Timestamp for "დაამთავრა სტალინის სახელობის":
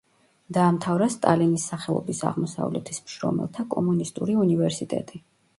0.55-2.21